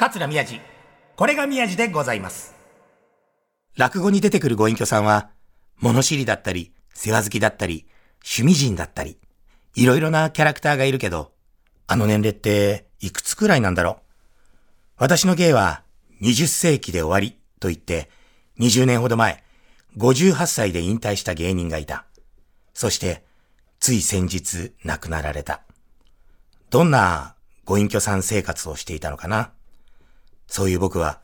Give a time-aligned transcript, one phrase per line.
[0.00, 0.62] 桂宮治。
[1.14, 2.54] これが宮治でございます。
[3.76, 5.28] 落語に出てくるご隠居さんは、
[5.78, 7.86] 物知りだったり、世話好きだったり、
[8.24, 9.18] 趣味人だったり、
[9.74, 11.32] いろいろなキャラクターがいるけど、
[11.86, 13.96] あの年齢っていくつくらいなんだろう。
[14.96, 15.82] 私の芸は
[16.22, 18.08] 20世紀で終わりと言って、
[18.58, 19.44] 20年ほど前、
[19.98, 22.06] 58歳で引退した芸人がいた。
[22.72, 23.22] そして、
[23.80, 25.60] つい先日亡くなられた。
[26.70, 27.34] どんな
[27.66, 29.52] ご隠居さん生活をしていたのかな？
[30.50, 31.20] そういう僕は、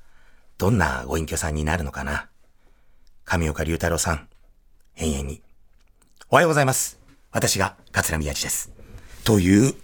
[0.57, 2.29] どんなご隠居さんになるのかな
[3.25, 4.29] 上岡龍太郎さん、
[4.99, 5.43] 永遠に。
[6.31, 7.01] おはようございます。
[7.33, 8.71] 私が桂宮治です。
[9.25, 9.75] という、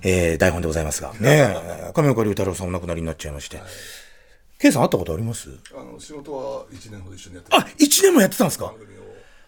[0.00, 1.12] えー、台本でございますが。
[1.20, 1.54] ね
[1.90, 3.60] え、上岡龍太郎さんお亡くなりになっちゃいまして。
[4.58, 5.50] K さん会ったことあります？
[5.74, 8.72] あの仕事は1年ほど一緒にやってあ、一年もやってたんですか？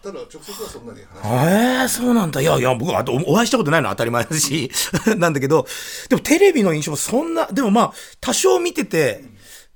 [0.03, 2.41] ただ直接はそんなに話ええそうなんだ。
[2.41, 4.69] いやいや、僕はおお会いしたことないのは当たり前だし、
[5.17, 5.65] なんだけど、
[6.09, 9.23] でもテレビの印象もそんな、でもまあ、多少見てて、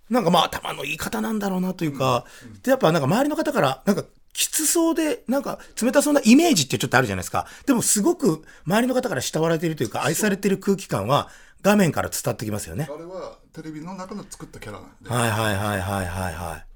[0.10, 2.26] なんかまあ、頭のいい方なんだろうなというか、
[2.62, 7.48] で、やっぱなんか周りの方から、なんか、きつそうで、なんか、冷たそうなイメージってちょっとあるじゃないですか。
[7.66, 11.30] でも、すごく、周りの方から慕われているというか、愛されている空気感は、
[11.62, 12.88] 画面から伝わってきますよね。
[12.94, 16.68] あれはテレビの中の作ったキャラなんで、はいはいはいはいはいはい。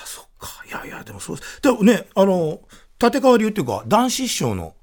[0.00, 0.64] あ、そっか。
[0.66, 1.60] いやいや、でもそうです。
[1.60, 2.60] でもね、あの、
[3.02, 4.74] 立川流っていうか、男子師匠の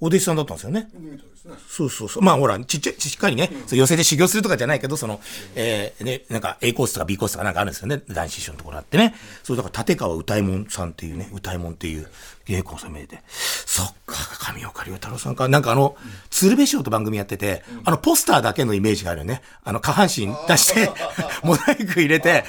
[0.00, 0.88] お弟子さんだったんですよね。
[1.44, 2.22] ですねそうそうそう。
[2.22, 5.20] まあほら、ちっちゃい、しっかりね、そう寄せで修行するとかじゃないけど、その、
[5.54, 8.02] えー、ね、なんか A コースとか B コースとかなんかあるんですよね。
[8.08, 9.14] 男子師匠のところあってね。
[9.42, 12.08] そう、だから立川歌右衛門さんっていうね、歌右衛門っていう
[12.46, 13.22] 芸妓さん名で。
[13.28, 14.16] そっか、
[14.52, 15.48] 上岡龍太郎さんか。
[15.48, 15.96] なんかあの、
[16.30, 19.42] 鶴瓶師匠と番組やってて、あの、ポスターだけのイメージがあるよね。
[19.64, 20.90] あの、下半身出して、
[21.42, 22.44] モザイク入れて、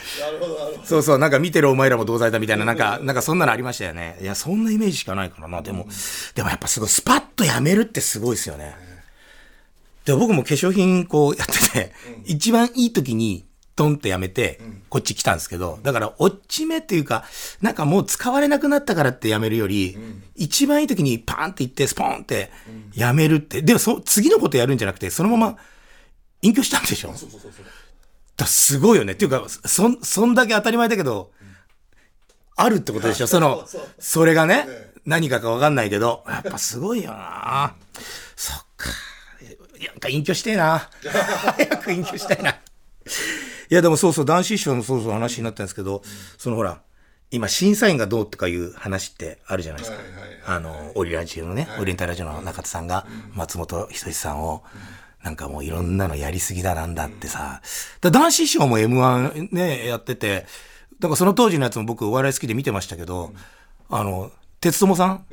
[0.83, 4.17] そうそう、なんか見てるお前らも同罪だみたいな、なんか、なんかそんなのありましたよね。
[4.21, 5.61] いや、そんなイメージしかないからな。
[5.61, 5.87] でも、
[6.35, 8.82] でもやっぱすごい、スパッとやめるってすごいですよね。
[10.05, 11.93] で、僕も化粧品こうやってて、
[12.25, 14.59] 一番いい時に、トンってやめて、
[14.89, 17.23] こっち来たんですけど、だから、落ち目っていうか、
[17.61, 19.97] なんかもう使われなくなったからってやめるより、
[20.35, 22.51] 一番いい時にパーンって言って、スポーンって
[22.93, 25.57] やめるって、でもそ、次のことやるんじゃなくて、そのまま
[26.43, 27.11] 隠居したんでしょ？
[27.13, 27.65] どそうそうそうそう。
[28.37, 29.13] だすごいよね。
[29.13, 31.31] っていうか、そん、そんだけ当たり前だけど、
[32.55, 33.25] あるってことでしょ？
[33.27, 37.73] そのそれがねええ、何かかわかんないけど、やっぱすごいよな。
[38.35, 38.89] そっか。
[39.87, 40.89] なんか隠居してえな。
[41.01, 42.51] 早く隠居したいな。
[42.51, 42.55] い
[43.69, 46.01] や、でもそうそう、男子師匠のそうそう話になったんですけど、
[46.37, 46.81] そのほら、
[47.31, 49.97] 今、審査員がどうとかいう話ってあるじゃないですか。
[49.97, 50.39] はいはいはい。
[50.45, 54.63] あの、オリラジオのね、オリエンタルラジオの中田さんが、松本人志さんを、
[55.23, 57.61] なんかもういろんなのやりすぎだなんだってさ、
[58.01, 60.45] だ男子師匠も M1 ね、やってて、
[60.99, 63.33] だからその当時のやつも僕お笑い好きで見てましたけど、
[63.89, 65.25] あの、鉄友さん、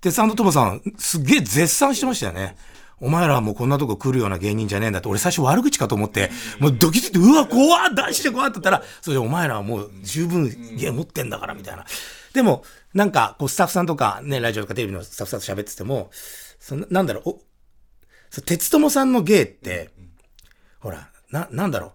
[0.00, 0.30] 鉄さん。
[0.30, 2.56] と友さん、すっげえ絶賛してましたよね。
[3.00, 6.30] お前らはもうこんなとこ来るような芸人じゃねえんだって、俺最初悪口かと思って、
[6.60, 11.84] もうドキドキって、うわ、怖っ男子で怖っって言ったら、それでお前らはもう十分芸持ってんだから、みたいな。
[12.32, 12.64] でも、
[12.94, 16.10] なんか、こうスタッフさんとか、ね、ラジオとかテレビのスタッフさんと喋ってても、
[16.58, 17.40] そのなんだろう、お
[18.30, 19.90] そ鉄友さんの芸って、
[20.80, 21.90] ほら、な、なんだろう、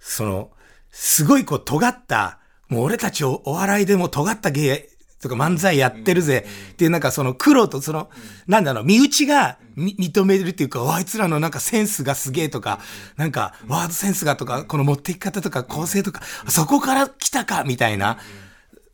[0.00, 0.50] その、
[0.90, 4.88] すごいこう尖った、もう俺たちおお笑いでも尖った芸
[5.22, 6.44] とか漫才やってるぜ。
[6.72, 8.10] っていうなんかその苦労とその、
[8.48, 12.80] なんだろう、身内がみ認めるっていうか、おあいつらのなんかセンスがすげえとか、
[13.16, 18.18] なんかワードセンスがとか、この持っていき方とか構成とか、そこから来たかみたいな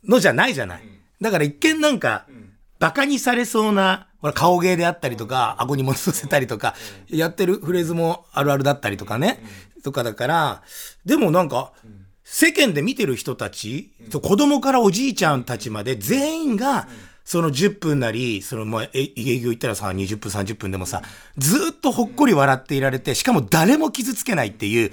[0.07, 0.83] のじゃないじゃない。
[1.21, 2.27] だから一見なんか、
[2.79, 6.75] 馬鹿にされそうな、ほら、顔芸であったりとか、顎に物乗せたりとか、
[7.09, 9.43] やってるフレーズもあるあるだったりとかね、
[9.83, 10.63] とかだから、
[11.07, 11.73] でもなんか、
[12.31, 16.87] 世間で見てる人たち、そう子供からおじいちゃんたちまで全員が、
[17.25, 21.01] その10分なり、そのもう、え、営業行ったらさ、20分、30分でもさ、
[21.39, 24.93] ずっとほっこり笑っていられて、しかも誰も傷つけないっていう、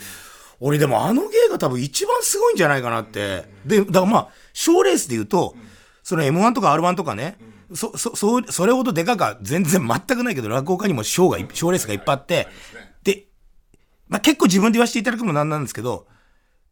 [0.62, 3.44] 俺でもあの芸が多分一番すごいんじゃないかなって。
[3.66, 5.58] で、だからまあ、賞レースで言うと、
[6.04, 7.38] その M1 とか R1 とかね、
[7.74, 12.48] そ、そ、そ、それほどでかか全然全くないけど、落語家にも賞が、賞レースがいっぱいあって、
[13.04, 13.26] で、
[14.08, 16.08] まあ結構自分で言わせていただくのもなんなんですけど、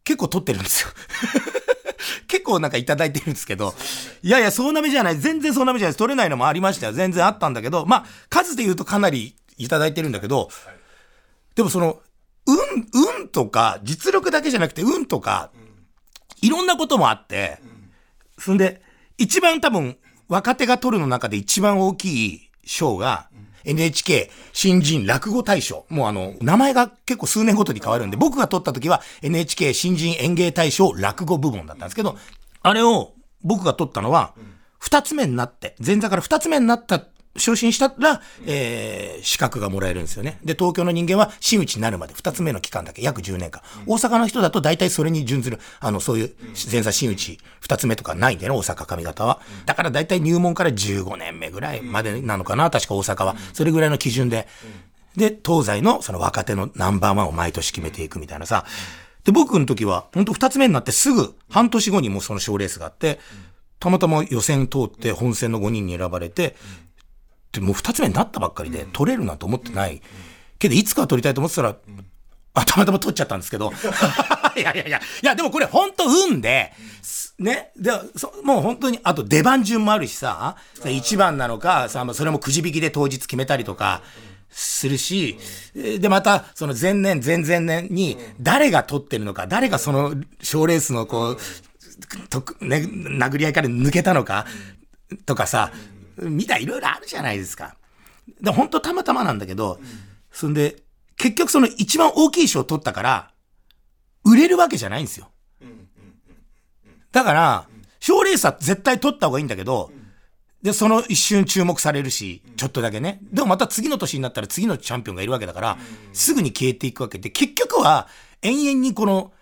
[0.04, 0.88] 結構取ってるんですよ。
[2.28, 3.74] 結構なんかいただいてるんですけど、
[4.22, 5.18] いやいや、そうなめじゃない。
[5.18, 5.98] 全然そうなめじゃないです。
[5.98, 6.92] 取れないのもありましたよ。
[6.92, 10.50] 全然あったんだけど、まあ、数で言うとかなりいただいてるんだけど、
[11.54, 12.00] でもその、
[12.46, 12.56] 運、
[13.20, 15.50] 運とか、実力だけじゃなくて、運とか、
[16.42, 17.58] いろんなこともあって、
[18.38, 18.82] そんで、
[19.16, 19.96] 一番多分、
[20.28, 23.28] 若手が取るの中で一番大きい賞が、
[23.64, 25.86] NHK 新人落語大賞。
[25.88, 32.16] もうあの、名前が結構数年ごとに変わるんで、僕が取った時は NHK 新人演芸大賞落語部門だったんですけど、
[32.62, 33.12] あれを
[33.42, 34.34] 僕が取ったのは、
[34.78, 37.02] 二つ目になって、前座から二つ目になった
[37.36, 40.38] 昇進したら、えー、資格がもらえるんですよね。
[40.44, 43.62] で、東京の人間は真打ちになるまで2つ目の期間だけ、約10年間。
[43.86, 46.34] 大阪の人だと大体それに準ずる、あの、そういう
[46.70, 49.40] 前座真打ち2つ目とかないんでね、大阪上方は。
[49.66, 53.36] だから大体入門から15年目ぐらいまでなのかな、確か大阪は。
[53.52, 54.46] それぐらいの基準で。
[55.16, 58.64] で、東西のその若手のナンバーワンを毎年決めていくみたいなさ。
[59.24, 63.18] で、僕の時は、本当二つ目になってすぐ、半年後にもその賞レースがあって、
[63.80, 66.56] たまたま予選通って本戦の5人に選ばれて、
[67.54, 70.02] でもう二つ目になったばっかりで、取れるなんて思ってない。
[70.58, 71.76] けど、いつか取りたいと思ってたら、
[72.54, 73.72] あ、たまたま取っちゃったんですけど。
[74.56, 76.72] いやいやいや、いや、でもこれ本当運で、
[77.38, 84.02] ね、で、そもう本当に、あと出番順もあるしさ、1番なのか、さ、それもくじ引きで当日決めたりとか、
[84.50, 85.36] するし、
[85.74, 91.36] で、また、その前年、前々年に、誰が取ってるのか、誰がその賞レースのこう、
[92.28, 94.46] とね、殴り合いから抜けたのか、
[95.26, 95.72] とかさ、
[96.18, 97.76] みたいいろいろあるじゃないですか。
[98.40, 99.80] で、本当たまたまなんだけど、
[100.30, 100.82] そんで、
[101.16, 103.30] 結局その一番大きい賞を取ったから、
[104.24, 105.30] 売れるわけじゃないんですよ。
[107.12, 107.68] だから、
[108.00, 109.92] 賞レースは絶対取った方がいいんだけど、
[110.62, 113.20] で、その一瞬注目されるし、ちょっとだけね。
[113.30, 115.78] でもまた次の年になったら次のチャンピオンがいるわけだから、
[116.14, 118.08] すぐに消えていくわけで、結局は
[118.40, 119.32] 延々にこの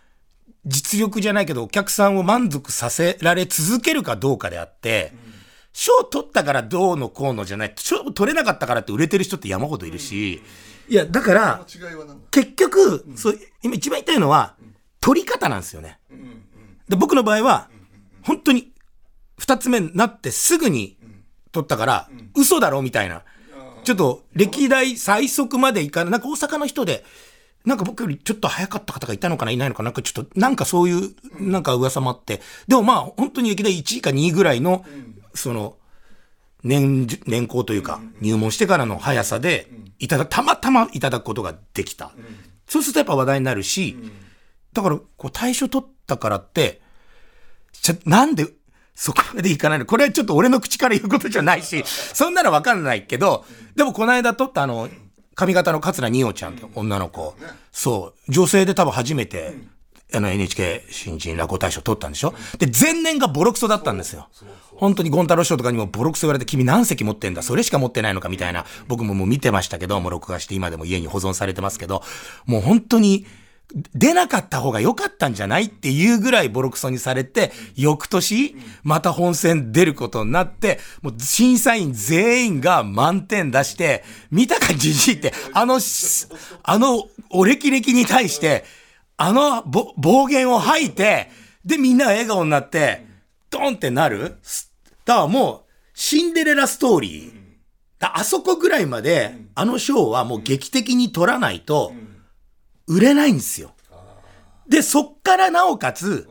[0.66, 5.12] 実力じゃないけどお客さんを満足させられ続けるかどうかであって、
[5.72, 10.42] 賞取ったからどうのこうのじゃない、賞取れなかったからって売れてる人って山ほどいるし、
[10.88, 11.66] いや、だから、
[12.30, 14.56] 結局、そう、今一番言いたいのは、
[15.00, 15.98] 取り方なんですよね。
[16.88, 17.70] で僕の場合は、
[18.22, 18.72] 本当に、
[19.38, 20.96] 二つ目になってすぐに
[21.50, 23.22] 取ったから、嘘だろみたいな。
[23.84, 26.12] ちょっと、歴代最速までいかない。
[26.12, 27.04] なんか大阪の人で、
[27.64, 32.40] なんか僕よりちょっと早かった方がいたのかないないのかなんかちょっと、なんかそういう、なんか噂もあって。
[32.68, 34.84] でもまあ、本当に歴代1位か2位ぐらいの、
[35.34, 35.76] その、
[36.62, 39.68] 年、年功というか、入門してからの速さで、
[39.98, 42.12] いただ、たまたまいただくことができた。
[42.66, 43.96] そうするとやっぱ話題になるし、
[44.72, 46.80] だから、こう、対象取ったからって、
[47.72, 48.46] ちょ、なんで
[48.94, 49.86] そこまでいかないの？
[49.86, 53.44] これはちょっと俺の口から言うことじゃないし、そんなのわかんないけど、
[53.74, 54.88] でもこの間撮ったあの、
[55.34, 57.34] 髪型の桂二葉ちゃんって女の子、
[57.72, 59.54] そう、女性で多分初めて、
[60.14, 62.34] あの NHK 新人落語大賞取ったんでしょ？
[62.58, 64.28] で、前年がボロクソだったんですよ。
[64.76, 67.42] 本当にゴン太郎賞とかにもボロクソ言われて、君何席持ってんだ？
[67.42, 68.64] それしか持ってないのかみたいな。
[68.88, 72.02] 僕ももう見てましたけど、もう録画して今でも家に保存されてますけど、
[72.46, 73.26] もう本当に、
[73.94, 85.80] 出なかった方が良かったんじゃないっていうぐらいボロクソにされて、翌年、また本戦出ることになって、もう審査員全員が満点出して、見たかじじいって、あの、
[86.64, 88.66] あの、お歴々に対して、
[89.24, 91.30] あの暴言を吐いて、
[91.64, 93.06] で、みんなが笑顔になって、
[93.50, 94.38] ドンってなる
[95.04, 97.42] だからもう、シンデレラストーリー。
[98.00, 101.92] あそこぐらいまで、あの賞はもう劇的に取らないと、
[102.88, 103.70] 売れないんですよ。
[104.68, 106.28] で、そっからなおかつ、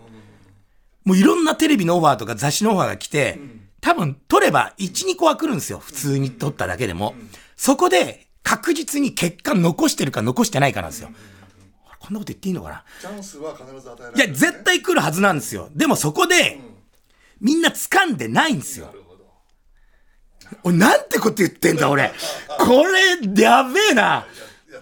[1.05, 3.39] もういろんなテレビのオファーとか雑誌のオファーが来て、
[3.79, 5.79] 多分取れば1、2個は来るんですよ。
[5.79, 7.15] 普通に取っただけでも。
[7.55, 11.09] そこで確実に結果残してるか残してないかなんですよ。
[12.01, 12.83] こんなこと言っていいのかな？
[12.99, 15.69] チャンスは必ず与えられる、いや、絶対来るはずなんですよ。
[15.75, 16.59] でもそこで、
[17.39, 18.91] みんな掴んでないんですよ。
[20.63, 22.11] 俺、なんてこと言ってんだ、俺。
[22.59, 24.25] これ、やべえな。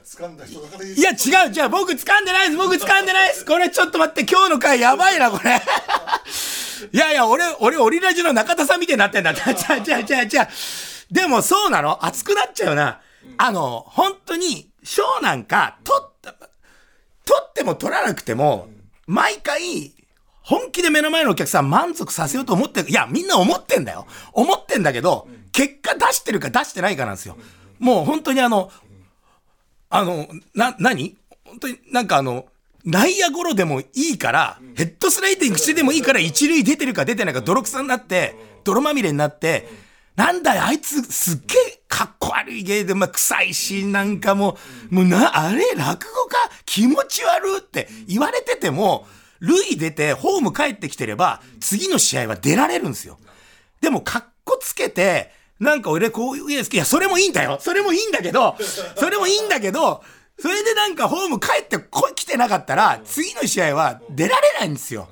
[0.06, 3.46] 掴んだ人だからいいいや、違う、違う、僕掴んでないです、僕掴んでないです。
[3.46, 5.62] これちょっと待って、今日の回やばいな、これ。
[6.92, 9.34] いやいや、俺、俺、オリラジの中田さんみたいになってんだ。
[9.34, 10.50] ちゃちゃちゃちゃちゃ。
[11.12, 12.06] でもそうなの？
[12.06, 13.02] 熱くなっちゃうな。
[13.38, 16.09] あの、本当に、賞なんか、取っ
[17.60, 18.70] っても取らなくても、
[19.06, 19.94] 毎回、
[20.42, 22.90] 本気で目の前のお客さん満足させようと思ってる。
[22.90, 24.08] いや、みんな思ってんだよ。
[24.32, 27.38] 思ってんだけど、結果出してるか出してないかなんですよ。
[27.80, 28.72] もう本当にあの、
[29.90, 31.18] あの、な、何？
[31.44, 32.46] 本当になんかあの、
[32.86, 39.68] 内野ゴロでもいいから、ヘッドスライディングしてでもいいから、一塁出てるか出てないか泥臭になって、泥まみれになって、
[40.16, 44.58] なんだよ、あいつすっげえかっこ悪い芸で、まあ、臭いし、なんかも
[44.92, 46.19] う、もうな、あれ、落語家
[46.70, 49.08] 気持ち悪って言われてても、
[49.40, 53.18] 塁出てホーム帰ってきてれば、次の試合は出られるんですよ。
[53.82, 57.58] でも、かっこつけて、なんか俺こういう、いや、それもいいんだよ。
[57.60, 58.56] それもいいんだけど、
[58.96, 60.04] それもいいんだけど、
[60.40, 65.10] それでなんかホーム帰ってこ来てなかったら、次の試合は出られないんですよ。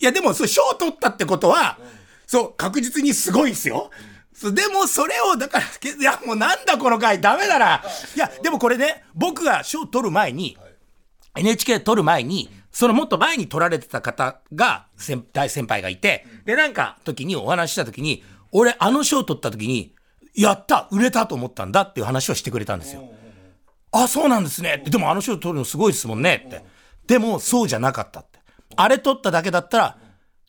[0.00, 1.78] いや、でも、そう、賞取ったってことは、
[2.26, 3.90] そう、確実にすごいんですよ。
[4.52, 7.82] でも、それを、だから、いや、もうなんだこの回、ダメだな。
[8.14, 10.56] いや、でもこれね、僕が賞取る前に、
[11.36, 19.94] NHK 取る前に、そのもっと前に取られてた方が、先大先輩がいて、で、なんか時にお話した時に、俺、あの賞取った時に、
[20.34, 23.10] やった売れたと思ったんだっていう話をしてくれたんですよ。
[23.90, 24.90] あ、そうなんですねって。
[24.90, 26.64] でもあの賞取るのすごいですもんねって。
[27.06, 28.38] でもそうじゃなかったって。
[28.76, 29.98] あれ取っただけだったら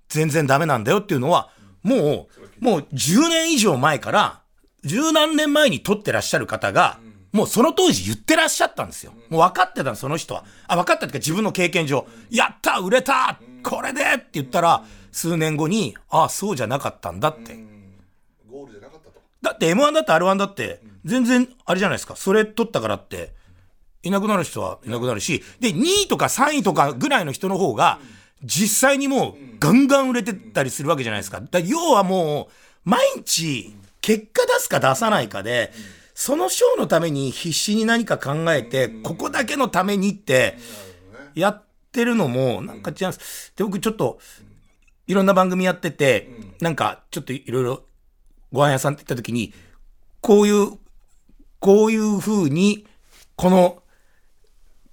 [0.09, 1.49] 全然ダメなんだよっていうのは、
[1.83, 2.27] も
[2.61, 4.41] う、もう10年以上前から、
[4.83, 6.99] 十何年前に取ってらっしゃる方が、
[7.31, 9.13] もうその当時言ってらっしゃったんですよ。
[9.29, 10.43] もう分かってたの、その人は。
[10.67, 17.57] あ、分かったっていうか自分の経験上、やった売れたこれでって言ったら、数年後に、ああ、そうじゃなかったんだって。
[18.49, 19.21] ゴールじゃなかったと。
[19.41, 22.15] だって M1 だって R1 だって、全然あれじゃないですか。
[22.15, 23.33] それ取ったからって、
[24.01, 27.99] いなくなる人はいなくなるし、で、2位とか3位とかぐらいの人の方が、
[28.43, 31.41] 実際にもうガンガン売れてったりするわけじゃないですか。
[31.41, 32.49] だ要はも
[32.85, 35.71] う、毎日、結果出すか出さないかで、
[36.13, 40.57] その賞のために必死に何か考えて、ここだけのためにって、
[41.35, 43.53] やってるのも、なんか違うんです。
[43.55, 44.19] で、僕ちょっと、
[45.07, 46.29] いろんな番組やってて、
[46.61, 47.83] なんかちょっといろいろ
[48.51, 49.53] ご飯屋さんって言った時に、
[50.21, 50.77] こういう、
[51.59, 52.85] こういう風に、
[53.35, 53.81] この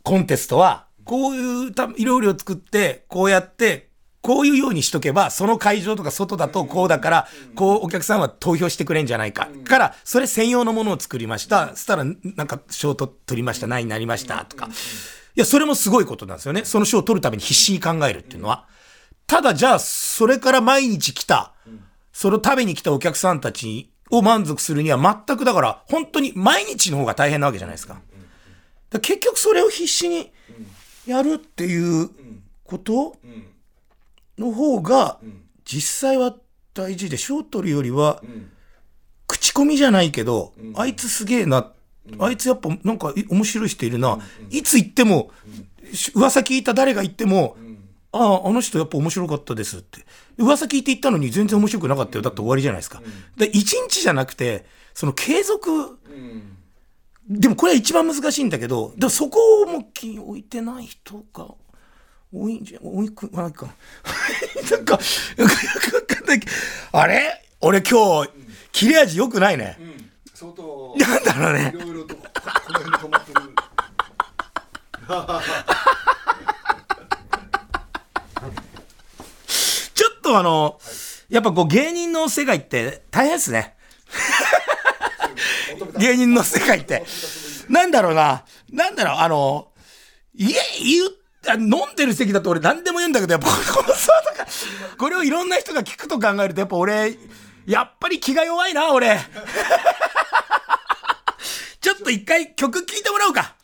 [0.03, 3.91] コンテストは、こういうた料理を作って、こうやって、
[4.23, 9.49] こういうようにしとけば、その会場とか外だとこうだから、こうお客さんは投票してくれんじゃないか。
[9.65, 11.69] から、それ専用のものを作りました。
[11.71, 14.67] そしたら、なんか賞取取りました、何になりました、とか。
[14.67, 14.71] い
[15.41, 16.65] や、それもすごいことなんですよね。
[16.65, 18.67] その賞を取るために必死に考えるっていうのは。
[19.29, 21.55] ただじゃあ、それから毎日来た、
[22.13, 27.95] それを食べに来たお客さんたちを満足するには全くだから、本当に毎日の方が大変なわけじゃないですか。
[27.95, 28.03] だか
[28.95, 30.33] ら結局それを必死に
[31.07, 32.11] やるっていう
[32.65, 33.17] こと
[34.39, 35.19] の方が、
[35.65, 36.35] 実際は
[36.75, 38.23] 大事で、賞取るよりは、
[39.27, 41.73] 口コミじゃないけど、あいつすげえな、
[42.19, 44.19] あいつやっぱなんかい面白い人いるな、
[44.51, 45.31] いつ行っても、
[45.93, 47.57] し噂聞いた誰が言っても、
[48.13, 50.05] ああ、あの人やっぱ面白かったですって。
[50.39, 52.23] 噂聞いて言ったのに全然面白くなかったよ。
[52.23, 53.03] だって終わりじゃないですか。
[53.37, 55.99] で、一日じゃなくて、その継続、
[57.29, 61.49] でもこれは一番難しいんだけど、でもそこをも気に置いてない人が
[62.33, 63.67] 多いんじゃ、多いくないか。
[64.71, 65.01] なんか、よ
[65.37, 65.43] く
[65.97, 66.41] わかんない
[66.93, 67.43] あれ？
[67.61, 68.31] 俺今日、
[68.71, 69.77] 切れ味良くないね。
[70.35, 71.79] 相当なんだろうねい。
[71.81, 72.23] ろいろとこ
[72.67, 73.41] この辺に止まってる
[79.95, 80.79] ちょっとあの、
[81.29, 83.76] やっぱこう芸人の世界って大変ですね。
[86.01, 87.05] 芸人の世界って。
[87.69, 88.45] なんだろうな。
[88.71, 89.69] なんだろう、あの、
[90.35, 91.09] いえ、言う、
[91.49, 94.47] あ飲んでる席だと俺何でも言うんだけど、やっぱこのさ、とか、
[94.99, 97.17] これをいろんな人が聞くと考えると、やっぱ俺、
[97.67, 99.19] やっぱり気が弱いな、俺。
[101.81, 103.55] ちょっと一回曲聴いてもらおうか。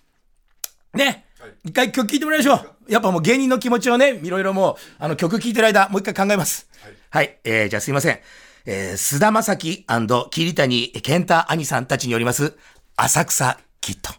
[0.95, 1.27] ね。
[1.65, 2.93] 一回曲聴いてもらいましょう。
[2.93, 6.69] やっぱもう芸人の気持ちをね、いろいろもう、あの曲聴いてる間、もう一回考えます。
[7.11, 7.39] はい。
[7.45, 8.21] えー、じゃあすいません。
[8.65, 9.87] えー、菅田正樹
[10.31, 12.57] 桐谷健太兄さんたちによります、
[12.97, 14.13] 浅草キット。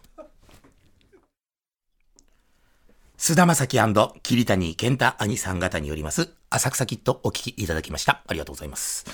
[3.16, 3.78] 菅田正樹
[4.22, 8.22] 桐谷健太兄さん方によります、浅草キットお聞きいただきました。
[8.26, 9.06] ありがとうございます。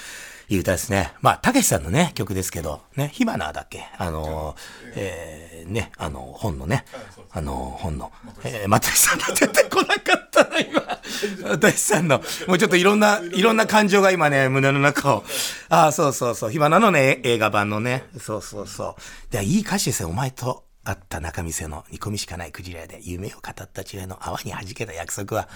[0.51, 1.13] いい歌ですね。
[1.21, 3.87] まあ、たけしさんのね、曲ですけど、ね、火花だっけ？
[3.97, 4.57] あのー、
[4.97, 6.85] えー、ね、あの、本のね、
[7.31, 8.11] あの、本の、
[8.43, 10.83] えー、又吉さんが出てこなかったな、今。
[11.51, 15.25] 又吉さんの、もうちょっといろんな、いろんな感情が今ね、胸の中を。
[15.69, 18.97] ああ、そうそうそう、火花のね、映画版のね、そうそうそ
[19.31, 19.33] う。
[19.33, 20.65] で、いい歌詞ですよ、お前と。
[20.83, 25.49] 会った中見世の煮込みしかないクジラで夢を語った知恵の泡に弾けた約束は、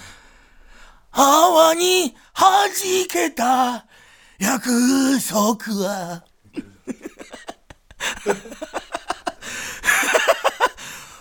[1.11, 2.71] 泡に弾
[3.09, 3.87] けた
[4.39, 6.25] 約束は、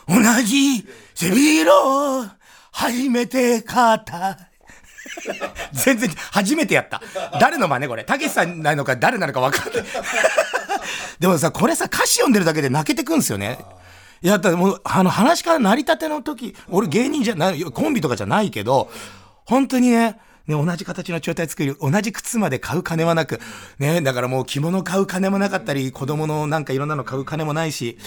[0.08, 2.26] 同じ背広を
[2.72, 4.38] 初めて買った。
[5.72, 7.02] 全然、初めてやった。
[7.40, 8.04] 誰の真似これ？
[8.04, 9.84] たけしさんなのか誰なのか分かんない。
[11.20, 13.60] でもさ、これさ、歌詞読んでるだけで泣けてくんですよね。
[14.22, 18.92] いや、だもう、あの、話から成り立ての時、俺芸人じゃない、コンビとかじゃないけど、
[19.46, 23.40] 本当にね、ね、同じ形の状態作る、同じ靴まで買う金はなく、
[23.80, 27.98] ね、だからもう着物買う金もなかったり、子供のなんかいろんなの買う金もないし、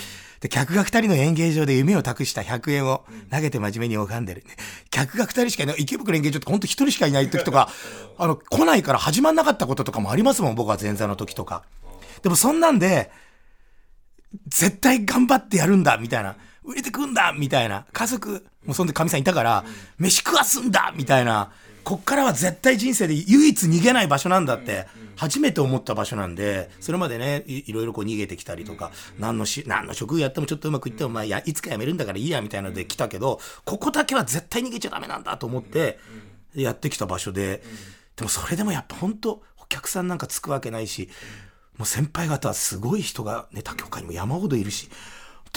[0.40, 4.45] で、客が二人の演芸場で夢を託した100円を投げて真面目に拝んでる。
[4.90, 7.71] 客が二人しかいない、池袋演芸場って本当一人しかいない時とか、
[8.19, 11.62] あの、来ないから始まんなかったこととかもありますもん、僕は前座の時とか。
[12.23, 13.11] でもそんなんで、
[14.47, 16.37] 絶対頑張ってやるんだ、みたいな。
[16.66, 17.87] 売れてくんだみたいな。
[17.92, 19.64] 家族、もうそんで神さんいたから、
[19.99, 21.52] 飯食わすんだみたいな。
[21.85, 36.00] こっからは絶対人生で唯一逃げない場所なんだって、初めて思った場所なんで、それまでね、いいろいろこう逃げてきたりとか、何のし、何の職業やってもちょっとうまくいっても、まあ、や、いつか辞めるんだからいいや、みたいなので来たけど、ここだけは絶対逃げちゃダメなんだと思って、
[36.56, 37.62] やってきた場所で、
[38.16, 41.08] でもそれでもやっぱ本当お客さんなんかつくわけないし、
[41.78, 44.88] もう先輩方はすごい人がね、他協会にも山ほどいるし、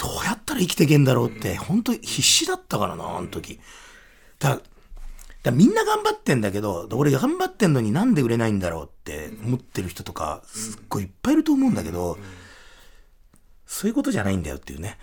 [0.00, 3.60] どうやったら生きていけんだろうって、本当に必死だったからな、あの時。
[4.38, 4.58] だ
[5.42, 12.16] だみんな頑張ってんだけど、俺頑張ってんのになんで売れないんだろうって思ってる人とか、すっごいいっぱいいると思うんだけど、
[13.66, 14.96] そういうことじゃないんだよっていうね。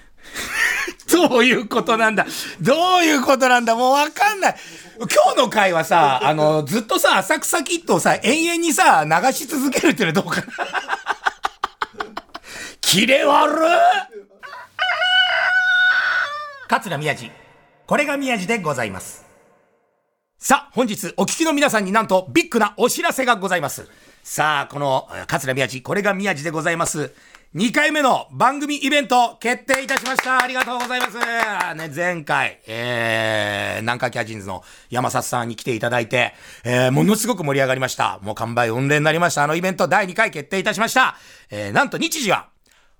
[1.11, 2.25] どういうことなんだ
[2.59, 4.55] どういうことなんだもうわかんない。
[4.97, 10.47] 今日の回はさ、あの、ずっとさ、浅草キッドをさ、延々にさ、流し続けるっていうのはどうかな
[12.81, 14.16] キレ悪っ
[16.67, 17.31] 桂宮治。
[17.85, 19.25] これが宮治でございます。
[20.37, 23.89] さあ、本日お聞きの皆さんになんとビッグなお知らせがございます。
[24.21, 27.13] さあ、このえ桂宮治、これが宮治でございます。
[27.55, 30.43] 2回目の番組イベント決定いたしました。
[30.43, 31.17] ありがとうございます。
[31.17, 36.33] ね、前回、えー、南海キャジンズの山里さんに来ていただいて、
[36.65, 38.19] えー、ものすごく盛り上がりました。
[38.21, 39.43] もう完売御礼になりました。
[39.45, 41.15] あのイベント第2回決定いたしました。
[41.49, 42.49] えー、なんと日時は、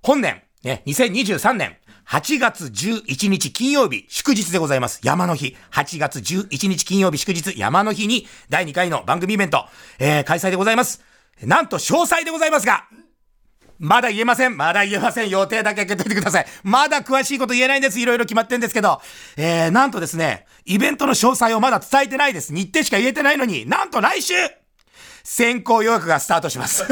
[0.02, 1.76] 本年、ね、2023年、
[2.08, 5.02] 8月11日金曜日、祝日でございます。
[5.04, 5.58] 山の日。
[5.72, 9.66] 8月11日金曜日祝日、山の日に、第2回の番組イベント、
[10.00, 11.04] えー、開催でございます。
[11.44, 12.86] なんと詳細でございますが、
[13.78, 14.56] まだ言えません。
[14.56, 15.30] まだ言えません。
[15.30, 16.46] 予定だけ開けといてください。
[16.64, 18.00] まだ詳しいこと言えないんです。
[18.00, 19.02] いろいろ決まってんですけど。
[19.36, 22.54] えー、なんとですね、イベントの詳細をまだ伝えてないです。
[22.54, 24.34] 日程しか言えてないのに、なんと来週
[25.26, 26.86] 先行予約がスタートします。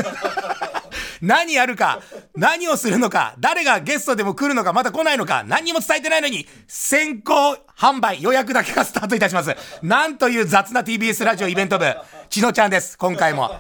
[1.22, 2.02] 何やるか、
[2.36, 9.56] 何をするのか、誰がゲストでも来るのか、まだ来ないのか、何にも伝えてないのに、先行販売予約だけがスタートいたします。
[9.82, 11.86] なんという雑な TBS ラジオイベント部、
[12.30, 13.52] ちのちゃんです、今回も。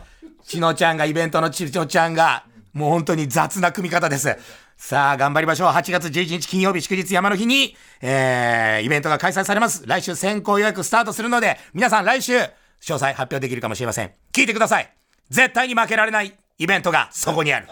[0.43, 4.37] ちのちゃんが、イベントのちのちゃんが、もう本当に雑な組み方です。
[4.77, 5.69] さあ、頑張りましょう。
[5.69, 9.83] 8月11日金曜日祝日山の日に、えー、イベントが開催されます。
[9.87, 12.49] 来週先行予約スタートするので、皆さん来週、詳
[12.81, 14.11] 細発表できるかもしれません。
[14.33, 14.93] 聞いてください。
[15.29, 17.67] 絶対に負けられないイベントがそこにある。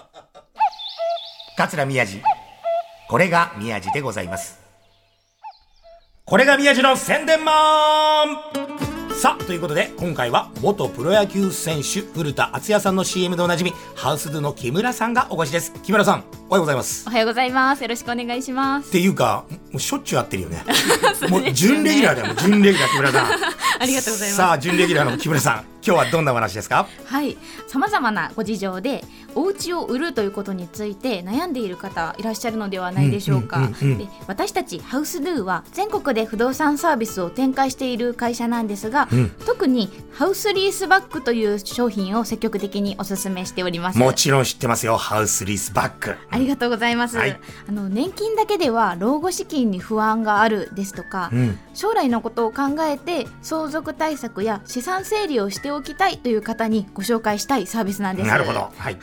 [1.55, 2.21] 桂宮治。
[3.07, 4.59] これが宮治でございます。
[6.25, 8.37] これが宮治の宣伝マン
[9.15, 15.71] さあ、ということで、今回は元プロ野球選手、古田敦也さんの CM でおなじみ、ハウスドゥの木村さんがお越しです。
[15.81, 17.07] 木村さん、おはようございます。
[17.07, 17.83] おはようございます。
[17.83, 18.91] よろしくお願いしますっ。
[18.91, 20.61] ていうか、もうしょっちゅう会ってるよね。
[21.29, 23.25] もう準レギュラーだよ、準レギュラー木村さん。
[23.79, 26.87] ありがとうございますさあ、準レギュラーの木村さん、今日はどんなお話ですか？
[27.05, 29.03] はい、さまざまなご事情で
[29.35, 33.57] お家を売るということについて悩んでいる方いらっしゃるのではないでしょうか。
[33.57, 33.97] うんうんうんうん。
[33.97, 39.29] で私たちハウスドゥは全国で不動産サービスを展開している会社なんですが、うん。
[39.45, 43.99] 特にハウスリースバックという商品を積極的にお勧めしております。
[43.99, 46.15] もちろん知ってますよ、ハウスリースバック。
[46.29, 47.37] ありがとうございます、はい。
[47.67, 51.59] あの年金だけでは老後資金に不安があるですとか、うん。
[51.73, 58.27] 将来のことを考えて相続対策や資産整理をしておきたいという方にご紹介したいサービスなんです。
[58.27, 58.71] なるほど。
[58.75, 58.97] はい。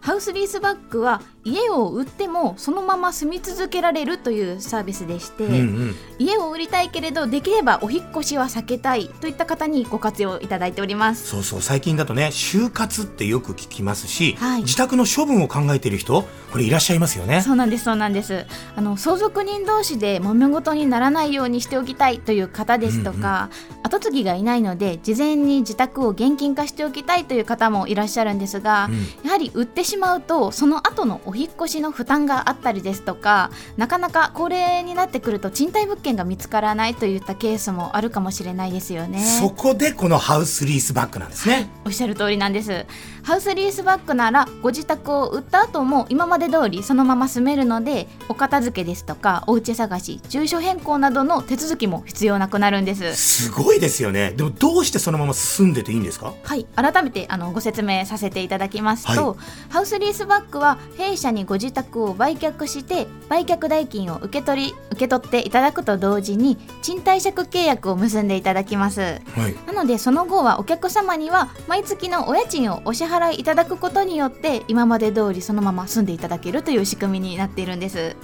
[0.00, 5.94] ハウスリースバックは家を売ってもそのまま住み続けられるというサービスでして、うんうん。
[6.18, 11.26] 家を売りたいけれどできればお引っ越しは避けたいといった方にご活用いただいております。
[11.26, 14.62] そうそう最近だとね就活ってよく聞きますし、はい。
[14.62, 17.42] 自宅の処分を考えている人これいらっしゃいますよね。
[17.42, 18.46] そうなんですそうなんです。
[18.76, 23.50] あの相続人同士で揉め事にならないようにしておきたいという方ですとか、
[23.82, 28.90] 後継ぎがいないので事前に自宅を現金化しておきたいという方もいらっしゃるんですが、
[29.24, 39.24] やはり売ってしまうとその後のお引っ越しの負担があったりですとかなかなか高齢になってくると賃貸物件が見つからないといったケースもあるかもしれないですよね。
[39.40, 42.86] そこでこのハウスリースバックなんですね、おっしゃる通りなんです。
[43.22, 53.14] ハウスリースバックならご自宅を売った後も今まで通りそのまま住めるのでお片付けですとかお家探し住所変更などの手続きも必要なくなるんです。
[53.16, 54.32] すごいですよね。
[54.36, 56.34] でもどうしてそのまま住んでていいんですか？
[56.42, 56.66] はい。
[56.76, 59.36] 改めてあのご説明させていただきますと、は
[59.68, 69.00] ハウスリースバックは弊社にご自宅を売却して売却代金を受け取り受け取っていただくと同時に賃貸借契約を結んでいただきます。
[69.00, 69.16] は
[69.48, 69.56] い。
[69.66, 78.16] なのでその後はお客様には毎月のお家賃をお支払いいただくことによって今まで通りそのまま住んでいただけるという仕組みになっているんです。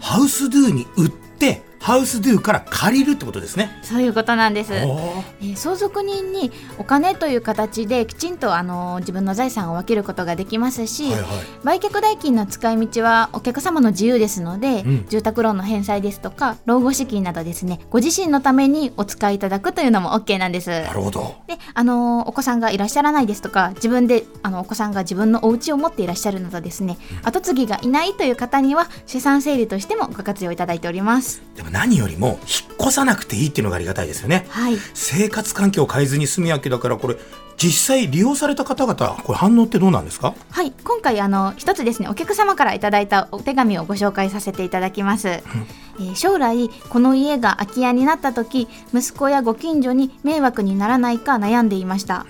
[0.00, 3.78] ハウスドゥに売ってハウスドゥから借りるってことですね。
[3.82, 5.52] そういうことなんです、えおー。
[5.52, 11.30] ー相続人にお金という形できちんとあの自分の財産を分けることができますし、はいはい。
[11.64, 15.06] 売却代金の使い道はお客様の自由ですので、うん。
[15.08, 20.70] 住宅ローンの返済ですとか老後資金などですねご自身のためにお使いいただくというのも OK なんです。
[20.70, 21.36] なるほど。
[21.46, 31.42] で、あのーお子さんがいらっしゃらないですとか自分であのお子さんが自分のお家を持っていらっしゃるなどですね後継ぎがいないという方には資産整理としてもご活用いただいております。
[31.54, 34.46] でも何よりも引っ越さなくていいっていうのがありがたいですよね。
[34.48, 34.76] はい。
[34.94, 37.16] 生活環境を変えずに済むわけだからこれ
[37.58, 40.34] 実際利用された方々これ反応ってどうなんですか？
[40.50, 40.72] はい。
[40.84, 52.26] 今回あの一つですねお客様からいただいたお手紙をご紹介させていただきます、えー将来この家が空き家になった時息子やご近所に迷惑にならないか悩んでいました、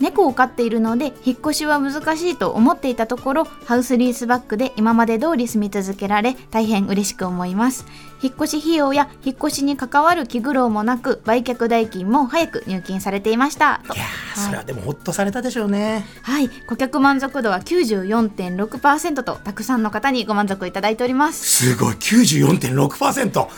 [0.00, 7.86] 猫を飼っているので引っ越しは難しいと思っていたところハウスリースバックで今まで通り住み続けられ大変嬉しく思います
[8.22, 13.80] 引っ越し費用や引っ越しに関わる気苦労もなく売却代金も早く入金されていました。
[13.86, 16.04] といやーそれはでもほっとされたでしょうね。
[16.22, 21.66] はい、顧客満足度は94.6%とたくさんの方にご満足いただいております。
[21.72, 21.94] すごい。
[21.94, 23.48] 94.6%へ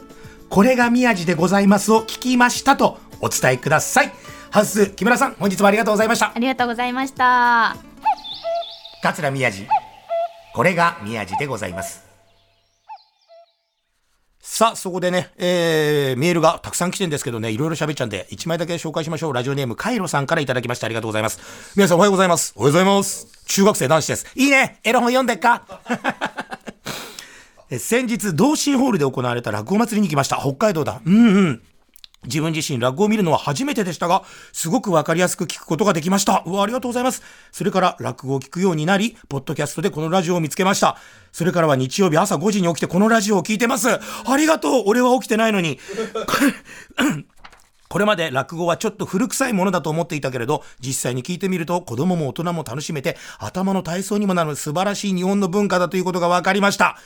[0.49, 4.11] これが宮地でございますを聞きましたとお伝えください。
[4.49, 6.39] ハウス木村さん、本日もありがとうございましたあ。
[6.39, 7.75] りがとうございました
[9.01, 9.67] 桂宮治
[10.53, 12.06] これが宮治でございます
[14.49, 19.33] さあ、そこでね、えー、メールがたくさん来てんですけどね、いろいろ喋っちゃうんで、1枚だけ紹介しましょう。
[19.33, 21.39] ラジオネーム、カイロさんからいただきましてありがとうございます。
[21.75, 22.53] 皆さんおはようございます。
[22.55, 23.27] おはようございます。
[23.45, 24.25] 中学生男子です。
[24.35, 25.63] いいねエロ本読んでっか
[27.77, 30.37] 先日、同心ホールで行われた落語祭りに来ました。
[30.37, 31.01] 北海道だ。
[31.05, 31.61] うんうん。
[32.27, 36.43] 自分自身落語を見るのは初めてでしたが、すごくわかりやすく聞くことができました。
[36.45, 37.23] うわ、ありがとうございます。
[37.51, 40.97] それから落語を聞くようになり、ポッドキャストでこのラジオを見つけました。
[41.31, 43.89] それからは日曜日朝5時に起きてこのラジオを聞いてます。
[43.89, 43.99] あ
[44.37, 45.79] りがとう俺は起きてないのに。
[47.89, 56.97] これまで落語はちょっと古臭いものだと思っていたけれど、実際に聞いてみると子供も大人も楽しめて、頭の体操にもなる素晴らしい日本の文化だということが分かりました。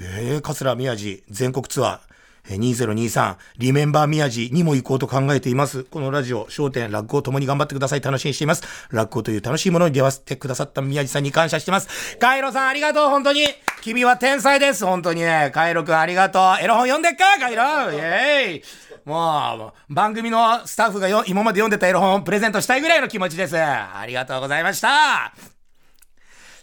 [0.00, 2.12] えー、桂宮治全国ツアー。
[2.48, 5.84] 2023リメンバー宮治にも行こうと考えています。
[5.84, 8.00] このラジオ、焦点、落語を共に頑張ってください。
[8.00, 8.62] 楽しみにしています。
[8.90, 12.16] 落語という楽しいものに出会わせてくださった宮治さんに感謝してます。
[12.18, 13.46] カイロさんありがとう、本当に。
[13.80, 15.50] 君は天才です、本当にね。
[15.52, 16.62] カイロくんありがとう。
[16.62, 18.62] エロ本読んでっか、カイロイェイ。
[19.04, 23.56] もう、番組のスタッフがよ今まで読んでたエロ本をプレゼントしたいぐらいの気持ちです。
[23.58, 25.51] ありがとうございました。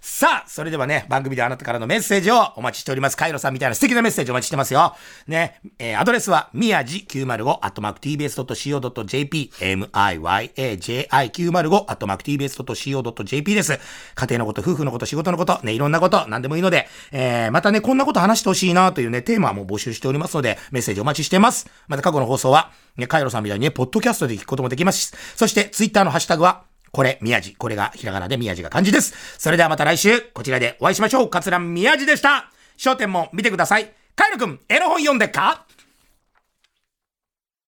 [0.01, 3.17] さあ、それではね、番組であなたからのメッセージをお待ちしております。
[3.17, 4.95] カイロさんみたいな素敵なメッセージお待ちしてますよ。
[5.27, 13.79] ね、えーアドレスは、みやじ905、アットマーク tbs.co.jp、miyaji905、アットマーク tbs.co.jp です。
[14.15, 21.69] 家庭のこと、夫婦のこと、仕事のこと、ね、いろんなこと、何でもいいので、えーまたね、こんなこと話してほしいなというね、テーマも募集しておりますので、メッセージお待ちしてます。
[21.87, 27.55] また過去の放送は、ね、カイロさんみたいにね、ポッドキャストで聞くこともできますし、そして、ツイッターのハッシュタグは、これ、宮地。
[27.55, 29.13] これがひらがなで宮地が漢字です。
[29.37, 31.29] それではまた来週、こちらでお会いしましょう。
[31.29, 32.51] 桂宮地でした。
[32.77, 33.91] 焦点も見てください。
[34.15, 35.65] カイル君、エロ本読んでっか？